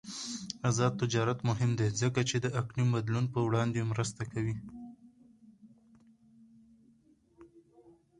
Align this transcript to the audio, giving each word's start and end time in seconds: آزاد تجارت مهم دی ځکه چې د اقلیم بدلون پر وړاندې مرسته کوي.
آزاد 0.69 0.93
تجارت 1.01 1.39
مهم 1.49 1.71
دی 1.79 1.87
ځکه 2.01 2.21
چې 2.29 2.35
د 2.39 2.45
اقلیم 2.61 2.89
بدلون 2.95 3.25
پر 3.33 3.41
وړاندې 3.47 3.89
مرسته 3.91 4.23
کوي. 4.31 4.55